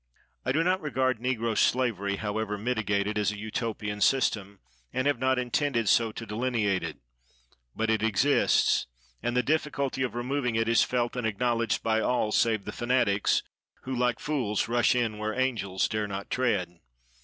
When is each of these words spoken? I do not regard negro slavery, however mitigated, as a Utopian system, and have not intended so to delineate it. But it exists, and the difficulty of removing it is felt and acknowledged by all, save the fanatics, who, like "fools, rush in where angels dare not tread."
I 0.43 0.51
do 0.51 0.63
not 0.63 0.81
regard 0.81 1.19
negro 1.19 1.55
slavery, 1.55 2.15
however 2.15 2.57
mitigated, 2.57 3.19
as 3.19 3.31
a 3.31 3.37
Utopian 3.37 4.01
system, 4.01 4.59
and 4.91 5.05
have 5.05 5.19
not 5.19 5.37
intended 5.37 5.87
so 5.87 6.11
to 6.13 6.25
delineate 6.25 6.81
it. 6.81 6.97
But 7.75 7.91
it 7.91 8.01
exists, 8.01 8.87
and 9.21 9.37
the 9.37 9.43
difficulty 9.43 10.01
of 10.01 10.15
removing 10.15 10.55
it 10.55 10.67
is 10.67 10.81
felt 10.81 11.15
and 11.15 11.27
acknowledged 11.27 11.83
by 11.83 11.99
all, 11.99 12.31
save 12.31 12.65
the 12.65 12.71
fanatics, 12.71 13.43
who, 13.83 13.95
like 13.95 14.19
"fools, 14.19 14.67
rush 14.67 14.95
in 14.95 15.19
where 15.19 15.39
angels 15.39 15.87
dare 15.87 16.07
not 16.07 16.31
tread." 16.31 16.79